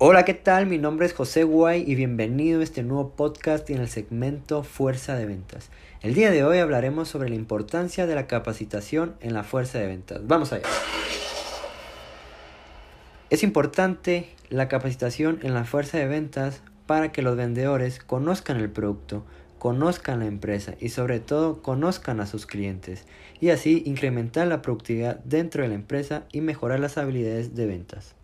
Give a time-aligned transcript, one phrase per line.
[0.00, 0.66] Hola, ¿qué tal?
[0.66, 5.16] Mi nombre es José Guay y bienvenido a este nuevo podcast en el segmento Fuerza
[5.16, 5.70] de Ventas.
[6.02, 9.88] El día de hoy hablaremos sobre la importancia de la capacitación en la fuerza de
[9.88, 10.20] ventas.
[10.22, 10.68] Vamos allá.
[13.28, 18.70] Es importante la capacitación en la fuerza de ventas para que los vendedores conozcan el
[18.70, 19.24] producto,
[19.58, 23.04] conozcan la empresa y sobre todo conozcan a sus clientes
[23.40, 28.14] y así incrementar la productividad dentro de la empresa y mejorar las habilidades de ventas.